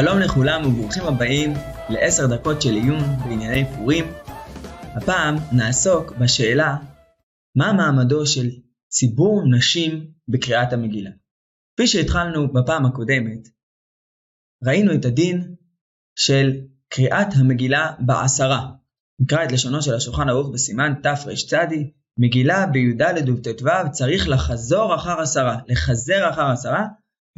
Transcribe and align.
שלום 0.00 0.18
לכולם 0.18 0.66
וברוכים 0.66 1.04
הבאים 1.04 1.52
לעשר 1.88 2.26
דקות 2.26 2.62
של 2.62 2.74
עיון 2.74 3.00
בענייני 3.24 3.64
פורים. 3.76 4.04
הפעם 4.82 5.36
נעסוק 5.52 6.12
בשאלה 6.12 6.76
מה 7.56 7.72
מעמדו 7.72 8.26
של 8.26 8.48
ציבור 8.88 9.42
נשים 9.56 10.10
בקריאת 10.28 10.72
המגילה. 10.72 11.10
כפי 11.74 11.86
שהתחלנו 11.86 12.52
בפעם 12.52 12.86
הקודמת, 12.86 13.48
ראינו 14.64 14.94
את 14.94 15.04
הדין 15.04 15.54
של 16.18 16.52
קריאת 16.88 17.28
המגילה 17.36 17.94
בעשרה. 17.98 18.70
נקרא 19.20 19.44
את 19.44 19.52
לשונו 19.52 19.82
של 19.82 19.94
השולחן 19.94 20.28
ערוך 20.28 20.54
בסימן 20.54 20.92
תרצ, 21.02 21.52
מגילה 22.18 22.66
בי"ד 22.66 23.28
ובט"ו 23.28 23.92
צריך 23.92 24.28
לחזור 24.28 24.94
אחר 24.94 25.20
עשרה, 25.20 25.58
לחזר 25.68 26.30
אחר 26.30 26.50
עשרה, 26.50 26.86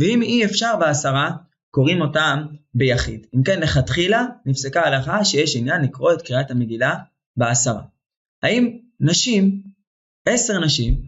ואם 0.00 0.22
אי 0.22 0.44
אפשר 0.44 0.76
בעשרה, 0.80 1.30
קוראים 1.70 2.00
אותם 2.00 2.46
ביחיד. 2.74 3.26
אם 3.34 3.42
כן, 3.42 3.60
לכתחילה 3.60 4.26
נפסקה 4.46 4.80
ההלכה 4.80 5.24
שיש 5.24 5.56
עניין 5.56 5.82
לקרוא 5.82 6.12
את 6.12 6.22
קריאת 6.22 6.50
המגילה 6.50 6.94
בעשרה. 7.36 7.82
האם 8.42 8.78
נשים, 9.00 9.62
עשר 10.26 10.60
נשים, 10.60 11.02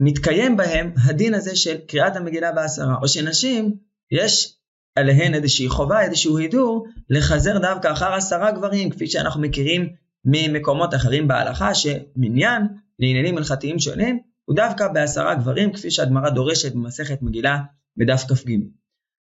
מתקיים 0.00 0.56
בהם 0.56 0.92
הדין 1.04 1.34
הזה 1.34 1.56
של 1.56 1.76
קריאת 1.86 2.16
המגילה 2.16 2.52
בעשרה, 2.52 2.94
או 3.02 3.08
שנשים, 3.08 3.76
יש 4.10 4.56
עליהן 4.94 5.34
איזושהי 5.34 5.68
חובה, 5.68 6.02
איזשהו 6.02 6.38
הידור, 6.38 6.86
לחזר 7.10 7.58
דווקא 7.58 7.92
אחר 7.92 8.12
עשרה 8.14 8.50
גברים, 8.50 8.90
כפי 8.90 9.06
שאנחנו 9.06 9.40
מכירים 9.40 9.88
ממקומות 10.24 10.94
אחרים 10.94 11.28
בהלכה, 11.28 11.74
שמניין 11.74 12.62
לעניינים 12.98 13.38
הלכתיים 13.38 13.78
שונים, 13.78 14.18
הוא 14.44 14.56
דווקא 14.56 14.88
בעשרה 14.88 15.34
גברים, 15.34 15.72
כפי 15.72 15.90
שהגמרא 15.90 16.30
דורשת 16.30 16.72
במסכת 16.72 17.22
מגילה 17.22 17.58
בדף 17.96 18.24
כ"ג. 18.28 18.50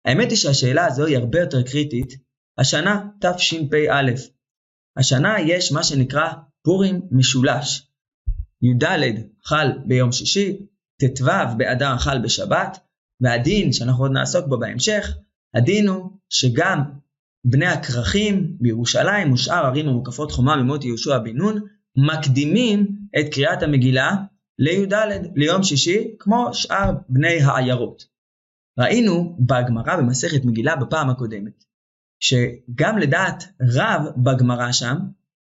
האמת 0.06 0.30
היא 0.30 0.38
שהשאלה 0.38 0.86
הזו 0.86 1.06
היא 1.06 1.18
הרבה 1.18 1.40
יותר 1.40 1.64
קריטית. 1.64 2.14
השנה 2.58 3.08
תשפ"א. 3.22 4.12
השנה 4.98 5.36
יש 5.40 5.72
מה 5.72 5.84
שנקרא 5.84 6.28
פורים 6.64 7.02
משולש. 7.12 7.88
י"ד 8.62 8.84
חל 9.44 9.68
ביום 9.86 10.12
שישי, 10.12 10.58
ט"ו 11.00 11.26
באדר 11.58 11.98
חל 11.98 12.20
בשבת, 12.24 12.80
והדין 13.22 13.74
שאנחנו 13.74 14.04
עוד 14.04 14.12
נעסוק 14.12 14.48
בו 14.48 14.60
בהמשך, 14.60 15.18
הדין 15.54 15.88
הוא 15.88 16.12
שגם 16.30 16.84
בני 17.46 17.66
הכרכים 17.66 18.58
בירושלים 18.60 19.34
ושאר 19.34 19.66
ערים 19.66 19.88
המוקפות 19.88 20.32
חומה 20.32 20.56
ממות 20.56 20.84
יהושע 20.84 21.18
בן 21.18 21.38
נון, 21.38 21.62
מקדימים 21.98 22.88
את 23.20 23.34
קריאת 23.34 23.64
המגילה 23.64 24.16
לי"ד, 24.60 24.94
ליום 25.36 25.64
שישי, 25.64 26.16
כמו 26.20 26.50
שאר 26.54 26.92
בני 27.10 27.42
העיירות. 27.42 28.06
ראינו 28.80 29.38
בגמרא 29.40 29.96
במסכת 29.96 30.46
מגילה 30.46 30.76
בפעם 30.76 31.10
הקודמת, 31.10 31.64
שגם 32.20 32.98
לדעת 32.98 33.44
רב 33.62 34.02
בגמרא 34.18 34.72
שם, 34.72 34.98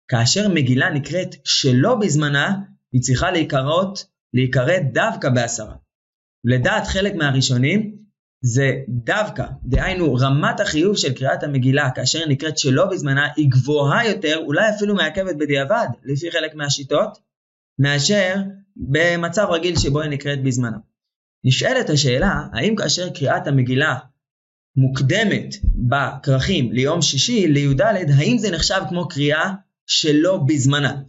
כאשר 0.07 0.49
מגילה 0.49 0.89
נקראת 0.89 1.35
שלא 1.43 1.95
בזמנה, 1.95 2.55
היא 2.91 3.01
צריכה 3.01 3.31
להיקראות, 3.31 4.05
להיקרא 4.33 4.77
דווקא 4.93 5.29
בעשרה. 5.29 5.75
לדעת 6.43 6.87
חלק 6.87 7.15
מהראשונים, 7.15 7.95
זה 8.41 8.71
דווקא, 8.89 9.45
דהיינו 9.63 10.13
רמת 10.13 10.59
החיוב 10.59 10.97
של 10.97 11.13
קריאת 11.13 11.43
המגילה 11.43 11.91
כאשר 11.95 12.19
היא 12.19 12.27
נקראת 12.27 12.57
שלא 12.57 12.85
בזמנה, 12.85 13.27
היא 13.35 13.49
גבוהה 13.49 14.07
יותר, 14.07 14.37
אולי 14.37 14.69
אפילו 14.69 14.95
מעכבת 14.95 15.35
בדיעבד, 15.35 15.87
לפי 16.03 16.31
חלק 16.31 16.55
מהשיטות, 16.55 17.17
מאשר 17.79 18.35
במצב 18.75 19.47
רגיל 19.49 19.75
שבו 19.77 20.01
היא 20.01 20.09
נקראת 20.09 20.43
בזמנה. 20.43 20.77
נשאלת 21.47 21.89
השאלה, 21.89 22.47
האם 22.53 22.75
כאשר 22.75 23.09
קריאת 23.09 23.47
המגילה 23.47 23.95
מוקדמת 24.75 25.55
בכרכים 25.89 26.71
ליום 26.71 27.01
שישי, 27.01 27.47
לי"ד, 27.47 27.81
האם 28.17 28.37
זה 28.37 28.51
נחשב 28.51 28.81
כמו 28.89 29.07
קריאה 29.07 29.53
שלא 29.87 30.37
בזמנה? 30.47 31.01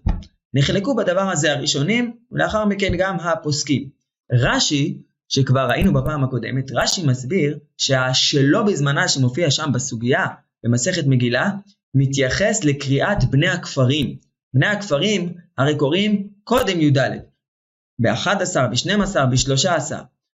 נחלקו 0.54 0.96
בדבר 0.96 1.30
הזה 1.30 1.52
הראשונים, 1.52 2.16
ולאחר 2.32 2.64
מכן 2.64 2.92
גם 2.98 3.20
הפוסקים. 3.20 3.88
רש"י, 4.32 5.02
שכבר 5.28 5.68
ראינו 5.70 5.92
בפעם 5.92 6.24
הקודמת, 6.24 6.70
רש"י 6.74 7.06
מסביר 7.06 7.58
שהשלא 7.78 8.62
בזמנה 8.62 9.08
שמופיע 9.08 9.50
שם 9.50 9.70
בסוגיה, 9.74 10.26
במסכת 10.64 11.04
מגילה, 11.06 11.50
מתייחס 11.94 12.64
לקריאת 12.64 13.24
בני 13.30 13.48
הכפרים. 13.48 14.16
בני 14.54 14.66
הכפרים 14.66 15.34
הרי 15.58 15.78
קוראים 15.78 16.28
קודם 16.44 16.80
י"ד, 16.80 16.98
ב-11, 17.98 18.58
ב-12, 18.70 19.26
ב-13. 19.30 19.92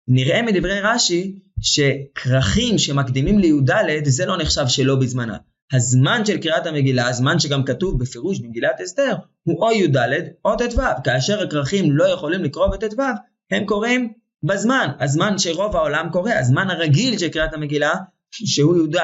נראה 0.09 0.43
מדברי 0.43 0.81
רש"י 0.81 1.39
שכרכים 1.61 2.79
שמקדימים 2.79 3.39
לי"ד 3.39 3.71
זה 4.05 4.27
לא 4.27 4.37
נחשב 4.37 4.67
שלא 4.69 4.97
בזמנה. 4.97 5.37
הזמן 5.73 6.25
של 6.25 6.39
קריאת 6.39 6.67
המגילה, 6.67 7.09
הזמן 7.09 7.39
שגם 7.39 7.65
כתוב 7.65 8.01
בפירוש 8.01 8.41
במגילת 8.41 8.81
אסתר, 8.85 9.15
הוא 9.43 9.63
או 9.63 9.73
י"ד 9.73 9.97
או 10.45 10.57
ט"ו. 10.57 10.83
כאשר 11.05 11.43
הכרכים 11.43 11.97
לא 11.97 12.05
יכולים 12.05 12.45
לקרוא 12.45 12.67
בט"ו, 12.67 13.03
הם 13.51 13.65
קוראים 13.65 14.13
בזמן, 14.43 14.89
הזמן 15.01 15.39
שרוב 15.39 15.77
העולם 15.77 16.09
קורא, 16.13 16.33
הזמן 16.33 16.71
הרגיל 16.71 17.19
של 17.19 17.29
קריאת 17.29 17.55
המגילה, 17.55 17.95
שהוא 18.31 18.77
י"ד. 18.77 18.99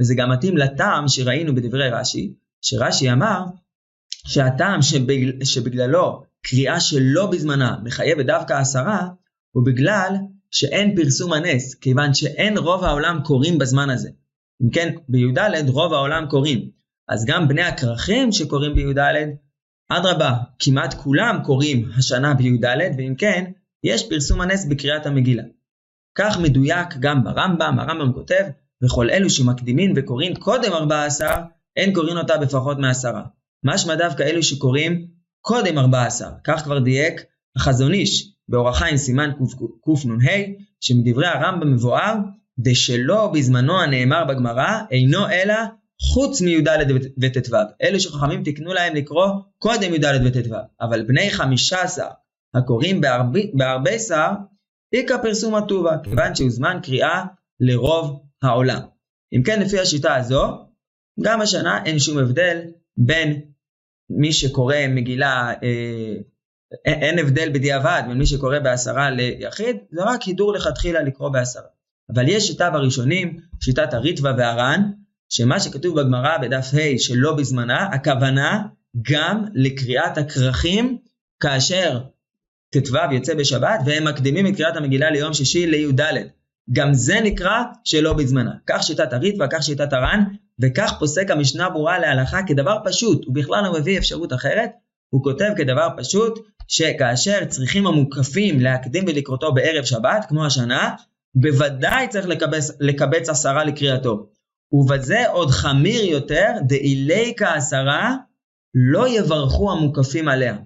וזה 0.00 0.14
גם 0.14 0.30
מתאים 0.30 0.56
לטעם 0.56 1.08
שראינו 1.08 1.54
בדברי 1.54 1.90
רש"י, 1.90 2.34
שרש"י 2.62 3.12
אמר 3.12 3.40
שהטעם 4.26 4.82
שבגל, 4.82 5.44
שבגללו 5.44 6.22
קריאה 6.42 6.80
שלא 6.80 7.26
בזמנה 7.26 7.76
מחייבת 7.84 8.26
דווקא 8.26 8.52
עשרה, 8.52 9.08
הוא 9.52 9.66
בגלל 9.66 10.16
שאין 10.52 10.96
פרסום 10.96 11.32
הנס, 11.32 11.74
כיוון 11.74 12.14
שאין 12.14 12.58
רוב 12.58 12.84
העולם 12.84 13.20
קוראים 13.24 13.58
בזמן 13.58 13.90
הזה. 13.90 14.10
אם 14.62 14.70
כן, 14.70 14.94
בי"ד 15.08 15.68
רוב 15.68 15.92
העולם 15.92 16.26
קוראים. 16.30 16.70
אז 17.08 17.24
גם 17.26 17.48
בני 17.48 17.62
הכרכים 17.62 18.32
שקוראים 18.32 18.74
בי"ד, 18.74 18.98
אדרבה, 19.88 20.32
כמעט 20.58 20.94
כולם 20.94 21.38
קוראים 21.44 21.88
השנה 21.98 22.34
בי"ד, 22.34 22.64
ואם 22.98 23.14
כן, 23.18 23.50
יש 23.84 24.08
פרסום 24.08 24.40
הנס 24.40 24.64
בקריאת 24.64 25.06
המגילה. 25.06 25.42
כך 26.14 26.38
מדויק 26.38 26.88
גם 27.00 27.24
ברמב"ם, 27.24 27.78
הרמב"ם 27.78 28.12
כותב, 28.12 28.44
וכל 28.84 29.10
אלו 29.10 29.30
שמקדימים 29.30 29.92
וקוראים 29.96 30.34
קודם 30.34 30.72
14, 30.72 31.44
אין 31.76 31.94
קוראים 31.94 32.16
אותה 32.16 32.38
בפחות 32.38 32.78
מעשרה. 32.78 33.24
משמע 33.64 33.94
דווקא 33.94 34.22
אלו 34.22 34.42
שקוראים 34.42 35.06
קודם 35.40 35.78
14, 35.78 36.30
כך 36.44 36.62
כבר 36.64 36.78
דייק 36.78 37.24
החזון 37.56 37.92
איש, 37.92 38.31
באורח 38.52 38.78
חיים 38.78 38.96
סימן 38.96 39.30
קנ"ה, 39.84 40.30
שמדברי 40.80 41.26
הרמב"ם 41.26 41.72
מבואר, 41.72 42.14
דשלא 42.58 43.32
בזמנו 43.34 43.80
הנאמר 43.80 44.24
בגמרא, 44.24 44.80
אינו 44.90 45.28
אלא 45.28 45.54
חוץ 46.02 46.40
מי"ד 46.40 46.68
וט"ו. 47.22 47.56
אלו 47.82 48.00
שחכמים 48.00 48.42
תקנו 48.44 48.72
להם 48.72 48.94
לקרוא 48.94 49.26
קודם 49.58 49.94
י"ד 49.94 50.04
וט"ו. 50.24 50.54
אבל 50.80 51.02
בני 51.02 51.30
חמישה 51.30 51.82
עשר 51.82 52.06
הקוראים 52.54 53.00
בהרבה 53.54 53.98
שר, 53.98 54.30
איכא 54.92 55.16
פרסום 55.22 55.54
הטובה, 55.54 55.96
כיוון 56.04 56.34
שהוא 56.34 56.50
זמן 56.50 56.78
קריאה 56.82 57.24
לרוב 57.60 58.22
העולם. 58.42 58.80
אם 59.32 59.42
כן, 59.42 59.62
לפי 59.62 59.80
השיטה 59.80 60.14
הזו, 60.14 60.42
גם 61.20 61.40
השנה 61.40 61.84
אין 61.84 61.98
שום 61.98 62.18
הבדל 62.18 62.58
בין 62.96 63.40
מי 64.10 64.32
שקורא 64.32 64.76
מגילה 64.88 65.52
אה, 65.62 66.14
אין 66.84 67.18
הבדל 67.18 67.48
בדיעבד 67.52 68.02
בין 68.08 68.18
מי 68.18 68.26
שקורא 68.26 68.58
בעשרה 68.58 69.10
ליחיד, 69.10 69.76
זה 69.90 70.02
רק 70.04 70.22
הידור 70.22 70.52
לכתחילה 70.52 71.02
לקרוא 71.02 71.28
בעשרה. 71.28 71.62
אבל 72.14 72.28
יש 72.28 72.46
שיטה 72.46 72.70
בראשונים, 72.70 73.38
שיטת 73.60 73.94
הריטווה 73.94 74.34
והר"ן, 74.38 74.90
שמה 75.28 75.60
שכתוב 75.60 76.00
בגמרא 76.00 76.38
בדף 76.38 76.70
ה' 76.74 76.98
שלא 76.98 77.34
בזמנה, 77.34 77.86
הכוונה 77.92 78.62
גם 79.10 79.44
לקריאת 79.54 80.18
הכרכים 80.18 80.98
כאשר 81.40 82.00
ט"ו 82.70 82.96
יוצא 83.12 83.34
בשבת 83.34 83.80
והם 83.86 84.04
מקדימים 84.04 84.46
את 84.46 84.56
קריאת 84.56 84.76
המגילה 84.76 85.10
ליום 85.10 85.34
שישי 85.34 85.66
לי"ד. 85.66 86.00
גם 86.72 86.94
זה 86.94 87.20
נקרא 87.20 87.62
שלא 87.84 88.12
בזמנה. 88.12 88.52
כך 88.66 88.82
שיטת 88.82 89.12
הריטווה, 89.12 89.46
כך 89.50 89.62
שיטת 89.62 89.92
הר"ן, 89.92 90.24
וכך 90.60 90.94
פוסק 90.98 91.30
המשנה 91.30 91.70
ברורה 91.70 91.98
להלכה 91.98 92.40
כדבר 92.46 92.78
פשוט, 92.84 93.24
הוא 93.24 93.34
בכלל 93.34 93.64
לא 93.64 93.72
מביא 93.80 93.98
אפשרות 93.98 94.32
אחרת, 94.32 94.70
הוא 95.12 95.24
כותב 95.24 95.50
כדבר 95.56 95.88
פשוט, 95.96 96.38
שכאשר 96.68 97.44
צריכים 97.44 97.86
המוקפים 97.86 98.60
להקדים 98.60 99.04
ולקרותו 99.06 99.52
בערב 99.52 99.84
שבת, 99.84 100.24
כמו 100.28 100.46
השנה, 100.46 100.94
בוודאי 101.34 102.08
צריך 102.08 102.26
לקבץ, 102.26 102.70
לקבץ 102.80 103.28
עשרה 103.28 103.64
לקריאתו. 103.64 104.26
ובזה 104.72 105.28
עוד 105.28 105.50
חמיר 105.50 106.04
יותר, 106.04 106.48
דאילי 106.66 107.34
כעשרה, 107.36 108.16
לא 108.74 109.08
יברכו 109.08 109.72
המוקפים 109.72 110.28
עליה. 110.28 110.56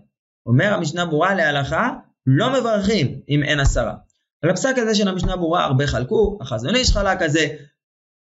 אומר 0.46 0.74
המשנה 0.74 1.06
ברורה 1.06 1.34
להלכה, 1.34 1.90
לא 2.26 2.60
מברכים 2.60 3.20
אם 3.28 3.42
אין 3.42 3.60
עשרה. 3.60 3.94
על 4.44 4.50
הפסק 4.50 4.74
הזה 4.78 4.94
של 4.94 5.08
המשנה 5.08 5.36
ברורה 5.36 5.64
הרבה 5.64 5.86
חלקו, 5.86 6.38
החזון 6.40 6.74
איש 6.76 6.90
חלק 6.90 7.22
הזה, 7.22 7.46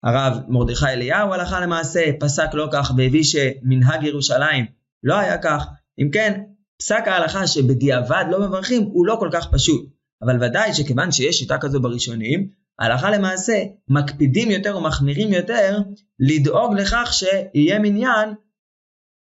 הרב 0.03 0.39
מרדכי 0.47 0.85
אליהו 0.85 1.33
הלכה 1.33 1.59
למעשה, 1.59 2.11
פסק 2.19 2.53
לא 2.53 2.67
כך 2.71 2.91
והביא 2.97 3.23
שמנהג 3.23 4.03
ירושלים 4.03 4.65
לא 5.03 5.15
היה 5.15 5.37
כך. 5.37 5.65
אם 5.99 6.09
כן, 6.11 6.41
פסק 6.79 7.03
ההלכה 7.07 7.47
שבדיעבד 7.47 8.25
לא 8.29 8.39
מברכים 8.47 8.83
הוא 8.83 9.05
לא 9.05 9.15
כל 9.19 9.29
כך 9.31 9.51
פשוט. 9.51 9.89
אבל 10.21 10.43
ודאי 10.43 10.73
שכיוון 10.73 11.11
שיש 11.11 11.39
שיטה 11.39 11.57
כזו 11.57 11.81
בראשונים, 11.81 12.49
הלכה 12.79 13.11
למעשה 13.11 13.63
מקפידים 13.87 14.51
יותר 14.51 14.77
ומחמירים 14.77 15.33
יותר 15.33 15.79
לדאוג 16.19 16.73
לכך 16.79 17.09
שיהיה 17.13 17.79
מניין 17.79 18.29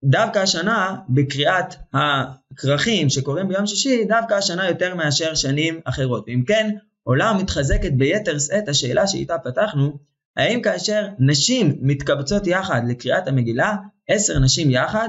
דווקא 0.05 0.39
השנה 0.39 0.97
בקריאת 1.09 1.75
הכרכים 1.93 3.11
שקורים 3.11 3.49
ביום 3.49 3.67
שישי, 3.67 4.05
דווקא 4.05 4.35
השנה 4.35 4.69
יותר 4.69 4.95
מאשר 4.95 5.35
שנים 5.35 5.81
אחרות. 5.85 6.25
ואם 6.27 6.43
כן, 6.47 6.71
עולה 7.03 7.33
ומתחזקת 7.33 7.93
ביתר 7.93 8.39
שאת 8.39 8.69
השאלה 8.69 9.07
שאיתה 9.07 9.39
פתחנו, 9.39 9.99
האם 10.37 10.63
כאשר 10.63 11.07
נשים 11.19 11.79
מתקבצות 11.81 12.47
יחד 12.47 12.81
לקריאת 12.89 13.29
המגילה, 13.29 13.77
עשר 14.09 14.39
נשים 14.39 14.71
יחד, 14.71 15.09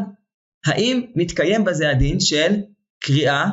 האם 0.65 1.05
מתקיים 1.15 1.65
בזה 1.65 1.89
הדין 1.89 2.19
של 2.19 2.55
קריאה 2.99 3.45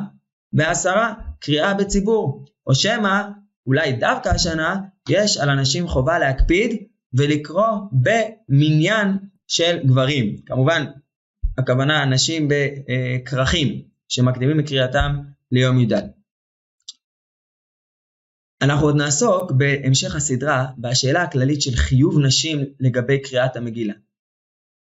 בעשרה, 0.52 1.14
קריאה 1.40 1.74
בציבור, 1.74 2.44
או 2.66 2.74
שמא 2.74 3.22
אולי 3.66 3.92
דווקא 3.92 4.28
השנה 4.28 4.80
יש 5.08 5.36
על 5.36 5.50
אנשים 5.50 5.88
חובה 5.88 6.18
להקפיד 6.18 6.82
ולקרוא 7.14 7.66
במניין 7.92 9.08
של 9.48 9.78
גברים. 9.86 10.36
כמובן, 10.46 10.84
הכוונה 11.58 12.04
נשים 12.04 12.48
בכרכים 12.48 13.82
שמקדימים 14.08 14.60
את 14.60 14.68
קריאתם 14.68 15.20
ליום 15.52 15.80
י"ד. 15.80 15.92
אנחנו 18.62 18.86
עוד 18.86 18.96
נעסוק 18.96 19.52
בהמשך 19.52 20.14
הסדרה 20.14 20.66
בשאלה 20.78 21.22
הכללית 21.22 21.62
של 21.62 21.76
חיוב 21.76 22.18
נשים 22.26 22.64
לגבי 22.80 23.22
קריאת 23.22 23.56
המגילה. 23.56 23.94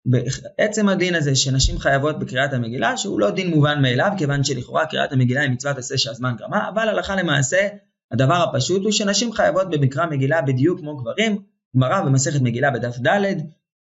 בעצם 0.06 0.90
הדין 0.90 1.16
הזה 1.16 1.36
שנשים 1.36 1.80
חייבות 1.80 2.20
בקריאת 2.20 2.54
המגילה, 2.54 2.98
שהוא 2.98 3.20
לא 3.20 3.32
דין 3.32 3.50
מובן 3.50 3.82
מאליו, 3.82 4.12
כיוון 4.18 4.44
שלכאורה 4.44 4.86
קריאת 4.86 5.12
המגילה 5.12 5.42
היא 5.42 5.50
מצוות 5.50 5.78
עשה 5.78 5.98
שהזמן 5.98 6.36
גרמה, 6.38 6.70
אבל 6.70 6.90
הלכה 6.90 7.16
למעשה 7.16 7.68
הדבר 8.12 8.36
הפשוט 8.36 8.84
הוא 8.84 8.92
שנשים 8.92 9.34
חייבות 9.34 9.70
במקרא 9.70 10.06
מגילה 10.06 10.42
בדיוק 10.42 10.80
כמו 10.80 10.98
גברים. 10.98 11.38
גמרא 11.76 12.02
במסכת 12.02 12.42
מגילה 12.42 12.72
בדף 12.72 12.98
ד', 13.08 13.36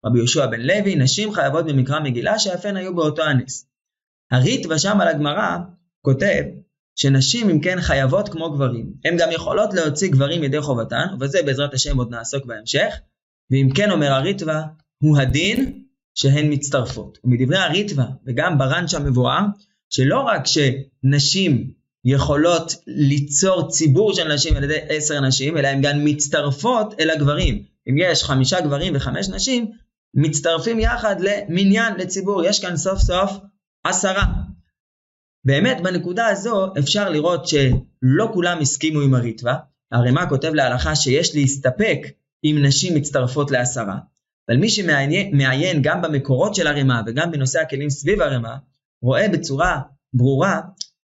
רבי 0.06 0.18
יהושע 0.18 0.46
בן 0.46 0.62
לוי, 0.62 0.96
נשים 0.96 1.34
חייבות 1.34 1.66
במקרא 1.66 2.00
מגילה 2.00 2.40
שאף 2.40 2.66
הן 2.66 2.78
היו 2.78 2.96
באותו 2.96 3.24
הנס. 3.24 3.68
הריטב"א 4.32 4.78
שם 4.78 5.02
על 5.02 5.08
הגמרא 5.08 5.58
כותב 6.02 6.44
שנשים 6.96 7.50
אם 7.50 7.60
כן 7.60 7.82
חייבות 7.82 8.30
כמו 8.30 8.52
גברים. 8.52 8.94
הן 9.06 9.18
גם 9.18 9.32
יכולות 9.32 9.74
להוציא 9.74 10.12
גברים 10.12 10.44
ידי 10.44 10.62
חובתן, 10.62 11.06
ובזה 11.14 11.40
בעזרת 11.46 11.74
השם 11.74 11.98
עוד 11.98 12.12
נעסוק 12.12 12.46
בהמשך. 12.46 12.96
ואם 13.52 13.70
כן 13.76 13.92
אומר 13.92 14.12
הריטב"א, 14.12 14.62
הוא 15.04 15.18
הדין 15.18 15.85
שהן 16.16 16.54
מצטרפות. 16.54 17.18
ומדברי 17.24 17.58
הריטב"א 17.58 18.04
וגם 18.26 18.58
שם 18.88 19.06
מבואר, 19.06 19.42
שלא 19.90 20.20
רק 20.20 20.44
שנשים 20.46 21.72
יכולות 22.06 22.76
ליצור 22.88 23.70
ציבור 23.70 24.14
של 24.14 24.34
נשים 24.34 24.56
על 24.56 24.64
ידי 24.64 24.78
עשר 24.90 25.22
נשים, 25.22 25.58
אלא 25.58 25.68
הן 25.68 25.82
גם 25.82 26.06
מצטרפות 26.06 26.94
אל 27.00 27.10
הגברים. 27.10 27.64
אם 27.90 27.96
יש 27.98 28.24
חמישה 28.24 28.62
גברים 28.62 28.94
וחמש 28.96 29.30
נשים, 29.30 29.72
מצטרפים 30.14 30.80
יחד 30.80 31.16
למניין, 31.20 31.94
לציבור. 31.98 32.44
יש 32.44 32.60
כאן 32.60 32.78
סוף 32.78 33.00
סוף 33.00 33.32
עשרה. 33.84 34.26
באמת, 35.46 35.78
בנקודה 35.84 36.28
הזו 36.28 36.74
אפשר 36.80 37.10
לראות 37.10 37.48
שלא 37.48 38.30
כולם 38.34 38.60
הסכימו 38.62 39.02
עם 39.02 39.14
הריטווה. 39.14 39.56
הרמ"א 39.92 40.30
כותב 40.30 40.54
להלכה 40.54 40.96
שיש 40.96 41.36
להסתפק 41.36 42.00
אם 42.44 42.58
נשים 42.62 42.96
מצטרפות 42.96 43.52
לעשרה. 43.52 43.98
אבל 44.50 44.58
מי 44.58 44.70
שמעיין 44.70 45.82
גם 45.82 46.02
במקורות 46.02 46.56
של 46.56 46.68
הרמ"א 46.68 47.02
וגם 47.08 47.32
בנושא 47.32 47.60
הכלים 47.60 47.90
סביב 47.90 48.22
הרמ"א, 48.22 48.56
רואה 49.02 49.28
בצורה 49.28 49.82
ברורה 50.14 50.62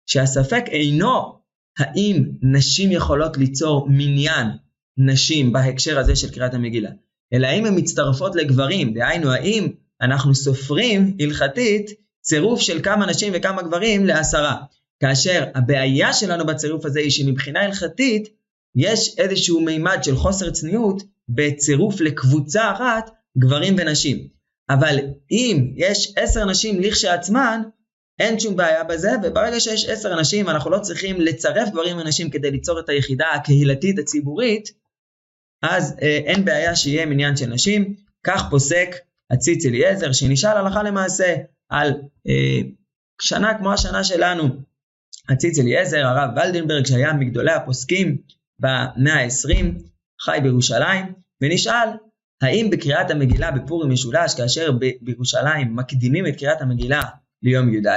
שהספק 0.07 0.65
אינו 0.69 1.39
האם 1.79 2.25
נשים 2.43 2.93
יכולות 2.93 3.37
ליצור 3.37 3.87
מניין 3.91 4.47
נשים 4.97 5.53
בהקשר 5.53 5.99
הזה 5.99 6.17
של 6.17 6.31
קריאת 6.31 6.55
המגילה, 6.55 6.91
אלא 7.33 7.47
האם 7.47 7.67
הן 7.67 7.79
מצטרפות 7.79 8.37
לגברים, 8.37 8.95
דהיינו 8.95 9.31
האם 9.31 9.69
אנחנו 10.03 10.35
סופרים 10.35 11.17
הלכתית 11.21 11.91
צירוף 12.21 12.61
של 12.61 12.83
כמה 12.83 13.07
נשים 13.07 13.33
וכמה 13.37 13.63
גברים 13.63 14.07
לעשרה. 14.07 14.57
כאשר 15.01 15.45
הבעיה 15.55 16.13
שלנו 16.13 16.47
בצירוף 16.47 16.85
הזה 16.85 17.01
היא 17.01 17.11
שמבחינה 17.11 17.61
הלכתית 17.61 18.29
יש 18.75 19.19
איזשהו 19.19 19.61
מימד 19.61 19.99
של 20.03 20.17
חוסר 20.17 20.51
צניעות 20.51 21.03
בצירוף 21.29 22.01
לקבוצה 22.01 22.73
אחת 22.73 23.11
גברים 23.39 23.75
ונשים. 23.79 24.29
אבל 24.71 24.99
אם 25.31 25.73
יש 25.77 26.13
עשר 26.17 26.45
נשים 26.45 26.81
לכשעצמן, 26.81 27.63
אין 28.19 28.41
שום 28.41 28.57
בעיה 28.57 28.85
בזה, 28.85 29.11
וברגע 29.23 29.61
שיש 29.61 29.89
עשר 29.89 30.13
אנשים 30.13 30.49
אנחנו 30.49 30.71
לא 30.71 30.79
צריכים 30.79 31.21
לצרף 31.21 31.69
גברים 31.69 31.99
ונשים 31.99 32.31
כדי 32.31 32.51
ליצור 32.51 32.81
את 32.81 32.89
היחידה 32.89 33.27
הקהילתית 33.35 33.99
הציבורית, 33.99 34.69
אז 35.63 35.97
אה, 36.03 36.21
אין 36.25 36.45
בעיה 36.45 36.77
שיהיה 36.77 37.07
מניין 37.07 37.37
של 37.37 37.47
נשים. 37.47 37.95
כך 38.25 38.43
פוסק 38.51 38.97
הציץ 39.31 39.67
אליעזר, 39.67 40.13
שנשאל 40.13 40.57
הלכה 40.57 40.83
למעשה 40.83 41.35
על 41.69 41.93
אה, 42.29 42.61
שנה 43.21 43.59
כמו 43.59 43.73
השנה 43.73 44.05
שלנו. 44.05 44.45
הציץ 45.29 45.59
אליעזר, 45.59 46.07
הרב 46.07 46.31
ולדנברג, 46.37 46.87
שהיה 46.87 47.13
מגדולי 47.13 47.53
הפוסקים 47.53 48.17
במאה 48.59 49.25
ה-20, 49.25 49.65
חי 50.21 50.39
בירושלים, 50.43 51.13
ונשאל 51.41 51.89
האם 52.43 52.71
בקריאת 52.71 53.11
המגילה 53.11 53.51
בפורים 53.51 53.91
משולש, 53.91 54.35
כאשר 54.35 54.71
בירושלים 55.01 55.77
מקדימים 55.77 56.27
את 56.27 56.37
קריאת 56.39 56.63
המגילה 56.63 57.03
ליום 57.43 57.75
י"ד, 57.75 57.89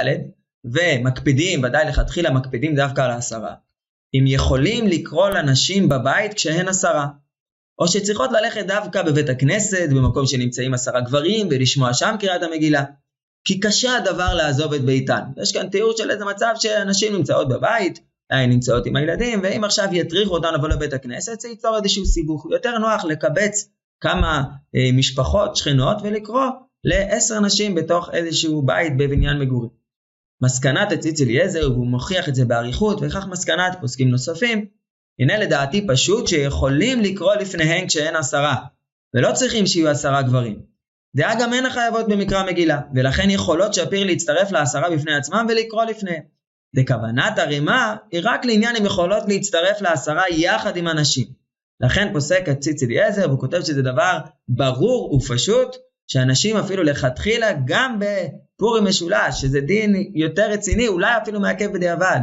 ומקפידים, 0.64 1.62
ודאי 1.62 1.88
לכתחילה 1.88 2.30
מקפידים 2.30 2.74
דווקא 2.74 3.00
על 3.00 3.10
העשרה, 3.10 3.54
אם 4.14 4.24
יכולים 4.26 4.86
לקרוא 4.86 5.28
לנשים 5.28 5.88
בבית 5.88 6.34
כשהן 6.34 6.68
עשרה, 6.68 7.06
או 7.78 7.88
שצריכות 7.88 8.30
ללכת 8.32 8.66
דווקא 8.66 9.02
בבית 9.02 9.28
הכנסת, 9.28 9.88
במקום 9.90 10.26
שנמצאים 10.26 10.74
עשרה 10.74 11.00
גברים, 11.00 11.48
ולשמוע 11.50 11.94
שם 11.94 12.14
קריאת 12.20 12.42
המגילה. 12.42 12.84
כי 13.44 13.60
קשה 13.60 13.96
הדבר 13.96 14.34
לעזוב 14.34 14.72
את 14.72 14.80
ביתן. 14.80 15.20
יש 15.42 15.52
כאן 15.52 15.68
תיאור 15.68 15.92
של 15.96 16.10
איזה 16.10 16.24
מצב 16.24 16.54
שאנשים 16.58 17.16
נמצאות 17.16 17.48
בבית, 17.48 18.00
הן 18.30 18.50
נמצאות 18.50 18.86
עם 18.86 18.96
הילדים, 18.96 19.40
ואם 19.42 19.64
עכשיו 19.64 19.88
יטריחו 19.92 20.34
אותן 20.34 20.54
לבוא 20.54 20.68
לבית 20.68 20.92
הכנסת, 20.92 21.40
זה 21.40 21.48
ייצור 21.48 21.76
איזשהו 21.76 22.04
סיבוך. 22.04 22.46
יותר 22.50 22.78
נוח 22.78 23.04
לקבץ 23.04 23.68
כמה 24.02 24.42
אה, 24.76 24.90
משפחות, 24.92 25.56
שכנות, 25.56 25.96
ולקרוא 26.02 26.46
לעשר 26.84 27.40
נשים 27.40 27.74
בתוך 27.74 28.10
איזשהו 28.12 28.62
בית 28.62 28.96
בבניין 28.96 29.38
מגורים. 29.38 29.70
מסקנת 30.42 30.92
הציץ 30.92 31.20
אליעזר, 31.20 31.72
והוא 31.72 31.86
מוכיח 31.86 32.28
את 32.28 32.34
זה 32.34 32.44
באריכות, 32.44 32.98
וכך 33.02 33.26
מסקנת 33.26 33.76
פוסקים 33.80 34.08
נוספים, 34.10 34.66
הנה 35.18 35.38
לדעתי 35.38 35.86
פשוט 35.86 36.26
שיכולים 36.26 37.00
לקרוא 37.00 37.34
לפניהן 37.34 37.86
כשהן 37.86 38.16
עשרה, 38.16 38.56
ולא 39.14 39.32
צריכים 39.32 39.66
שיהיו 39.66 39.88
עשרה 39.88 40.22
גברים. 40.22 40.62
דעה 41.16 41.40
גם 41.40 41.52
הן 41.52 41.66
החייבות 41.66 42.08
במקרא 42.08 42.46
מגילה, 42.46 42.80
ולכן 42.94 43.30
יכולות 43.30 43.74
שפיר 43.74 44.06
להצטרף 44.06 44.52
לעשרה 44.52 44.90
בפני 44.90 45.14
עצמם 45.14 45.46
ולקרוא 45.48 45.84
לפניהם. 45.84 46.22
וכוונת 46.76 47.38
הרימה 47.38 47.96
היא 48.10 48.20
רק 48.24 48.44
לעניין 48.44 48.76
אם 48.76 48.86
יכולות 48.86 49.22
להצטרף 49.28 49.80
לעשרה 49.80 50.22
יחד 50.30 50.76
עם 50.76 50.86
הנשים. 50.86 51.41
לכן 51.82 52.10
פוסק 52.12 52.48
הציץ 52.48 52.82
אליעזר, 52.82 53.28
והוא 53.28 53.40
כותב 53.40 53.60
שזה 53.62 53.82
דבר 53.82 54.18
ברור 54.48 55.14
ופשוט, 55.14 55.76
שאנשים 56.06 56.56
אפילו 56.56 56.82
לכתחילה, 56.82 57.48
גם 57.64 57.98
בפורים 57.98 58.84
משולש, 58.84 59.40
שזה 59.40 59.60
דין 59.60 60.12
יותר 60.14 60.50
רציני, 60.50 60.88
אולי 60.88 61.16
אפילו 61.22 61.40
מעכב 61.40 61.72
בדיעבד, 61.72 62.20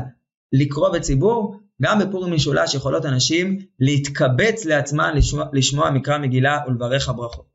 לקרוא 0.54 0.90
בציבור, 0.90 1.60
גם 1.82 2.00
בפורים 2.00 2.34
משולש 2.34 2.74
יכולות 2.76 3.06
אנשים 3.06 3.60
להתקבץ 3.80 4.66
לעצמם 4.66 5.12
לשמוע, 5.16 5.46
לשמוע 5.54 5.92
מקרא 5.92 6.18
מגילה 6.18 6.60
ולברך 6.68 7.10
הברכות. 7.10 7.50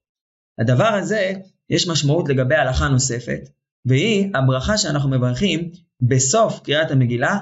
הדבר 0.61 0.89
הזה, 0.89 1.33
יש 1.71 1.89
משמעות 1.89 2.29
לגבי 2.29 2.55
הלכה 2.55 2.89
נוספת, 2.89 3.41
והיא 3.87 4.31
הברכה 4.35 4.79
שאנחנו 4.79 5.11
מברכים 5.11 5.71
בסוף 6.01 6.61
קריאת 6.61 6.91
המגילה, 6.91 7.39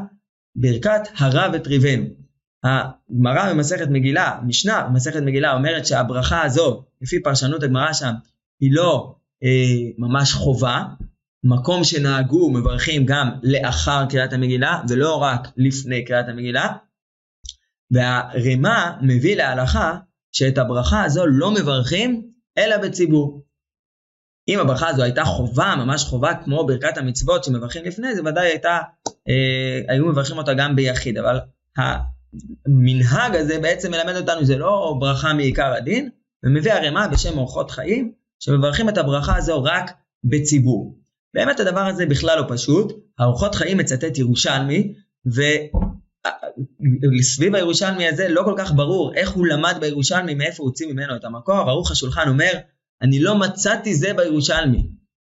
ברכת 0.57 1.01
הרע 1.17 1.49
וטריבנו. 1.53 2.22
הגמרא 2.65 3.53
במסכת 3.53 3.89
מגילה, 3.89 4.39
משנה 4.47 4.83
במסכת 4.83 5.21
מגילה 5.23 5.53
אומרת 5.53 5.87
שהברכה 5.87 6.43
הזו, 6.43 6.85
לפי 7.01 7.23
פרשנות 7.23 7.63
הגמרא 7.63 7.93
שם, 7.93 8.13
היא 8.61 8.71
לא 8.75 9.15
אה, 9.45 9.91
ממש 9.99 10.33
חובה, 10.33 10.85
מקום 11.45 11.85
שנהגו 11.85 12.51
מברכים 12.51 13.07
גם 13.07 13.31
לאחר 13.43 14.07
קריאת 14.11 14.33
המגילה 14.33 14.83
ולא 14.89 15.17
רק 15.17 15.49
לפני 15.57 16.05
קריאת 16.05 16.29
המגילה. 16.29 16.69
והרמ"א 17.91 18.91
מביא 19.01 19.37
להלכה 19.37 19.99
שאת 20.33 20.59
הברכה 20.59 21.05
הזו 21.05 21.27
לא 21.27 21.55
מברכים 21.55 22.31
אלא 22.59 22.77
בציבור. 22.77 23.45
אם 24.49 24.59
הברכה 24.59 24.89
הזו 24.89 25.03
הייתה 25.03 25.25
חובה, 25.25 25.75
ממש 25.79 26.05
חובה 26.05 26.35
כמו 26.45 26.67
ברכת 26.67 26.99
המצוות 26.99 27.45
שמברכים 27.45 27.85
לפני, 27.85 28.15
זה 28.15 28.23
ודאי 28.25 28.47
הייתה, 28.49 28.79
אה, 29.29 29.81
היו 29.89 30.07
מברכים 30.07 30.39
אותה 30.39 30.55
גם 30.55 30.77
ביחיד, 30.77 31.19
אבל 31.19 31.41
המנהג 32.67 33.37
הזה 33.37 33.59
בעצם 33.59 33.91
מלמד 33.91 34.17
אותנו, 34.17 34.45
זה 34.45 34.57
לא 34.57 34.97
ברכה 35.01 35.35
מעיקר 35.35 35.73
הדין, 35.73 36.09
ומביא 36.45 36.73
הרמ"א 36.73 37.07
בשם 37.07 37.39
אורחות 37.39 37.71
חיים, 37.71 38.13
שמברכים 38.41 38.89
את 38.89 38.99
הברכה 38.99 39.37
הזו 39.37 39.63
רק 39.63 39.91
בציבור. 40.25 40.99
באמת 41.35 41.61
הדבר 41.61 41.81
הזה 41.81 42.07
בכלל 42.07 42.39
לא 42.39 42.45
פשוט, 42.49 42.93
האורחות 43.19 43.55
חיים 43.55 43.79
מצטט 43.79 44.19
ירושלמי, 44.19 44.95
סביב 47.23 47.55
הירושלמי 47.55 48.09
הזה 48.09 48.29
לא 48.29 48.43
כל 48.45 48.55
כך 48.59 48.73
ברור 48.73 49.15
איך 49.15 49.31
הוא 49.31 49.47
למד 49.47 49.77
בירושלמי, 49.81 50.35
מאיפה 50.35 50.63
הוציא 50.63 50.93
ממנו 50.93 51.17
את 51.17 51.25
המקור, 51.25 51.55
ערוך 51.55 51.91
השולחן 51.91 52.29
אומר, 52.29 52.53
אני 53.03 53.21
לא 53.21 53.39
מצאתי 53.39 53.95
זה 53.95 54.13
בירושלמי. 54.15 54.89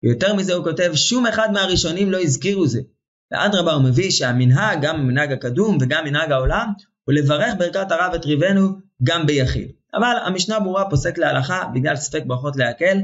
ויותר 0.03 0.33
מזה 0.33 0.53
הוא 0.53 0.63
כותב, 0.63 0.91
שום 0.95 1.27
אחד 1.27 1.49
מהראשונים 1.53 2.11
לא 2.11 2.21
הזכירו 2.21 2.67
זה. 2.67 2.81
ואדרבה 3.31 3.73
הוא 3.73 3.83
מביא 3.83 4.11
שהמנהג, 4.11 4.81
גם 4.81 4.95
המנהג 4.95 5.31
הקדום 5.31 5.77
וגם 5.81 6.05
מנהג 6.05 6.31
העולם, 6.31 6.67
הוא 7.03 7.13
לברך 7.13 7.53
ברכת 7.57 7.91
הרב 7.91 8.13
את 8.15 8.25
ריבנו 8.25 8.69
גם 9.03 9.25
ביחיד. 9.25 9.71
אבל 9.93 10.15
המשנה 10.25 10.59
ברורה 10.59 10.89
פוסק 10.89 11.17
להלכה, 11.17 11.63
בגלל 11.73 11.95
ספק 11.95 12.23
ברכות 12.27 12.55
להקל, 12.55 12.97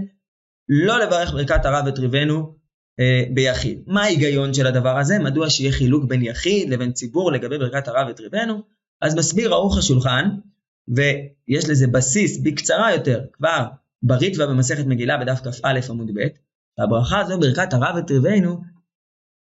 לא 0.70 1.00
לברך 1.00 1.32
ברכת 1.32 1.66
הרב 1.66 1.88
את 1.88 2.00
ריבנו 2.00 2.56
אה, 3.00 3.24
ביחיד. 3.34 3.84
מה 3.88 4.04
ההיגיון 4.04 4.54
של 4.54 4.68
הדבר 4.68 4.98
הזה? 4.98 5.20
מדוע 5.20 5.50
שיהיה 5.50 5.72
חילוק 5.72 6.04
בין 6.06 6.22
יחיד 6.22 6.70
לבין 6.70 6.92
ציבור 6.92 7.32
לגבי 7.32 7.58
ברכת 7.58 7.88
הרב 7.88 8.08
את 8.10 8.20
ריבנו? 8.20 8.62
אז 9.02 9.16
מסביר 9.16 9.54
ערוך 9.54 9.78
השולחן, 9.78 10.30
ויש 10.88 11.70
לזה 11.70 11.88
בסיס 11.88 12.40
בקצרה 12.44 12.94
יותר, 12.94 13.22
כבר 13.34 13.66
בריטווה 14.04 14.48
במסכת 14.48 14.86
מגילה 14.86 15.18
בדף 15.18 15.40
כ"א 15.40 15.80
עמוד 15.90 16.12
ב', 16.14 16.20
והברכה 16.80 17.20
הזו, 17.20 17.40
ברכת 17.40 17.74
הרב 17.74 17.96
את 17.98 18.12
ריבנו, 18.12 18.62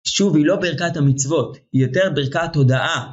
שוב, 0.07 0.35
היא 0.35 0.45
לא 0.45 0.55
ברכת 0.55 0.97
המצוות, 0.97 1.57
היא 1.73 1.81
יותר 1.81 2.09
ברכת 2.15 2.55
הודאה, 2.55 3.11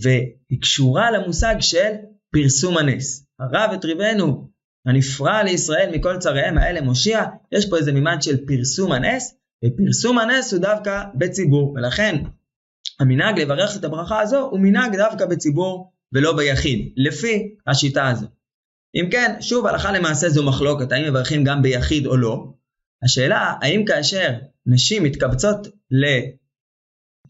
והיא 0.00 0.60
קשורה 0.60 1.10
למושג 1.10 1.54
של 1.60 1.92
פרסום 2.32 2.78
הנס. 2.78 3.26
הרב 3.40 3.70
את 3.74 3.84
ריבנו, 3.84 4.50
הנפרע 4.86 5.42
לישראל 5.42 5.90
מכל 5.96 6.18
צריהם 6.18 6.58
האלה 6.58 6.80
מושיע, 6.80 7.24
יש 7.52 7.70
פה 7.70 7.76
איזה 7.76 7.92
מימד 7.92 8.16
של 8.20 8.46
פרסום 8.46 8.92
הנס, 8.92 9.34
ופרסום 9.64 10.18
הנס 10.18 10.52
הוא 10.52 10.62
דווקא 10.62 11.02
בציבור, 11.14 11.72
ולכן 11.76 12.22
המנהג 13.00 13.40
לברך 13.40 13.76
את 13.76 13.84
הברכה 13.84 14.20
הזו 14.20 14.40
הוא 14.40 14.60
מנהג 14.60 14.96
דווקא 14.96 15.26
בציבור 15.26 15.92
ולא 16.12 16.36
ביחיד, 16.36 16.92
לפי 16.96 17.54
השיטה 17.66 18.08
הזו. 18.08 18.26
אם 18.94 19.08
כן, 19.10 19.36
שוב, 19.40 19.66
הלכה 19.66 19.92
למעשה 19.92 20.28
זו 20.28 20.46
מחלוקת, 20.46 20.92
האם 20.92 21.08
מברכים 21.08 21.44
גם 21.44 21.62
ביחיד 21.62 22.06
או 22.06 22.16
לא. 22.16 22.52
השאלה, 23.06 23.54
האם 23.62 23.84
כאשר 23.84 24.32
נשים 24.66 25.02
מתקבצות 25.02 25.68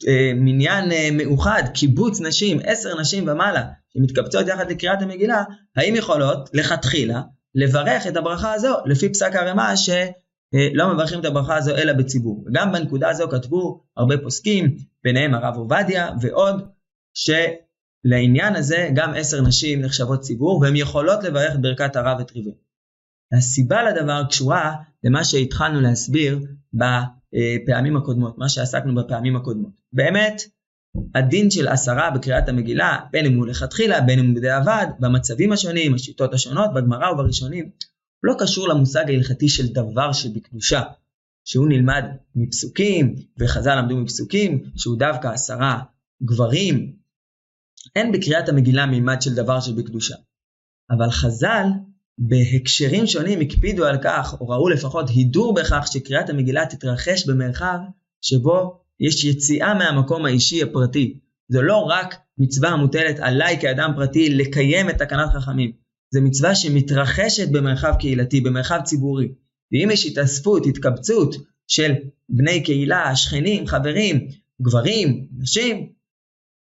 למניין 0.04 0.92
אה, 0.92 1.08
מאוחד, 1.12 1.62
קיבוץ 1.74 2.20
נשים, 2.20 2.58
עשר 2.64 3.00
נשים 3.00 3.28
ומעלה, 3.28 3.64
שמתקבצות 3.94 4.46
יחד 4.48 4.70
לקריאת 4.70 5.02
המגילה, 5.02 5.44
האם 5.76 5.94
יכולות 5.96 6.50
לכתחילה 6.52 7.22
לברך 7.54 8.06
את 8.06 8.16
הברכה 8.16 8.52
הזו 8.52 8.74
לפי 8.86 9.08
פסק 9.08 9.34
הרמ"א 9.34 9.74
שלא 9.76 10.94
מברכים 10.94 11.20
את 11.20 11.24
הברכה 11.24 11.56
הזו 11.56 11.76
אלא 11.76 11.92
בציבור. 11.92 12.44
וגם 12.46 12.72
בנקודה 12.72 13.08
הזו 13.08 13.28
כתבו 13.30 13.84
הרבה 13.96 14.18
פוסקים, 14.18 14.76
ביניהם 15.04 15.34
הרב 15.34 15.56
עובדיה 15.56 16.10
ועוד, 16.20 16.68
שלעניין 17.14 18.56
הזה 18.56 18.88
גם 18.94 19.14
עשר 19.16 19.40
נשים 19.40 19.82
נחשבות 19.82 20.20
ציבור 20.20 20.60
והן 20.60 20.76
יכולות 20.76 21.24
לברך 21.24 21.56
ברכת 21.60 21.96
הרב 21.96 22.20
את 22.20 22.30
ריבו. 22.30 22.66
הסיבה 23.32 23.82
לדבר 23.82 24.24
קשורה 24.28 24.74
למה 25.06 25.24
שהתחלנו 25.24 25.80
להסביר 25.80 26.40
בפעמים 26.74 27.96
הקודמות, 27.96 28.38
מה 28.38 28.48
שעסקנו 28.48 28.94
בפעמים 28.94 29.36
הקודמות. 29.36 29.72
באמת, 29.92 30.42
הדין 31.14 31.50
של 31.50 31.68
עשרה 31.68 32.10
בקריאת 32.10 32.48
המגילה, 32.48 32.98
בין 33.12 33.26
אם 33.26 33.36
הוא 33.36 33.46
לכתחילה, 33.46 34.00
בין 34.00 34.18
אם 34.18 34.26
הוא 34.26 34.36
בדיעבד, 34.36 34.86
במצבים 35.00 35.52
השונים, 35.52 35.94
השיטות 35.94 36.34
השונות, 36.34 36.74
בגמרא 36.74 37.10
ובראשונים, 37.10 37.70
לא 38.22 38.34
קשור 38.38 38.68
למושג 38.68 39.04
ההלכתי 39.08 39.48
של 39.48 39.72
דבר 39.72 40.12
שבקדושה, 40.12 40.82
שהוא 41.44 41.68
נלמד 41.68 42.04
מפסוקים, 42.34 43.14
וחז"ל 43.38 43.74
למדו 43.74 43.96
מפסוקים, 43.96 44.62
שהוא 44.76 44.98
דווקא 44.98 45.28
עשרה 45.28 45.82
גברים. 46.22 46.92
אין 47.96 48.12
בקריאת 48.12 48.48
המגילה 48.48 48.86
מימד 48.86 49.22
של 49.22 49.34
דבר 49.34 49.60
שבקדושה. 49.60 50.14
אבל 50.90 51.10
חז"ל, 51.10 51.66
בהקשרים 52.18 53.06
שונים, 53.06 53.40
הקפידו 53.40 53.84
על 53.84 53.98
כך, 54.02 54.36
או 54.40 54.48
ראו 54.48 54.68
לפחות 54.68 55.08
הידור 55.08 55.54
בכך, 55.54 55.88
שקריאת 55.92 56.30
המגילה 56.30 56.66
תתרחש 56.66 57.26
במרחב 57.26 57.78
שבו 58.22 58.80
יש 59.00 59.24
יציאה 59.24 59.74
מהמקום 59.74 60.26
האישי 60.26 60.62
הפרטי. 60.62 61.18
זו 61.48 61.62
לא 61.62 61.76
רק 61.76 62.14
מצווה 62.38 62.70
המוטלת 62.70 63.18
עליי 63.20 63.60
כאדם 63.60 63.90
פרטי 63.96 64.30
לקיים 64.30 64.90
את 64.90 64.98
תקנת 64.98 65.28
חכמים, 65.30 65.72
זו 66.10 66.22
מצווה 66.22 66.54
שמתרחשת 66.54 67.48
במרחב 67.48 67.94
קהילתי, 67.98 68.40
במרחב 68.40 68.80
ציבורי. 68.84 69.28
ואם 69.72 69.88
יש 69.92 70.06
התאספות, 70.06 70.66
התקבצות 70.66 71.36
של 71.68 71.92
בני 72.28 72.62
קהילה, 72.62 73.16
שכנים, 73.16 73.66
חברים, 73.66 74.28
גברים, 74.62 75.28
נשים, 75.38 75.92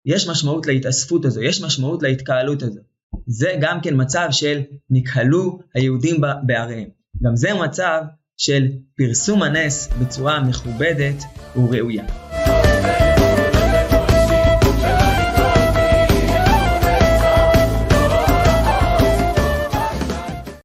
יש 0.06 0.28
משמעות 0.28 0.68
להתאספות 0.68 1.26
הזו, 1.26 1.42
יש 1.42 1.62
משמעות 1.62 2.04
להתקהלות 2.04 2.64
הזו. 2.64 2.80
זה 3.28 3.54
גם 3.62 3.80
כן 3.82 3.94
מצב 3.98 4.28
של 4.32 4.62
נקהלו 4.90 5.60
היהודים 5.76 6.22
בעריהם. 6.44 6.90
גם 7.24 7.36
זה 7.36 7.54
מצב 7.54 8.02
של 8.38 8.68
פרסום 8.98 9.44
הנס 9.44 9.90
בצורה 10.02 10.40
מכובדת 10.44 11.24
וראויה. 11.56 12.04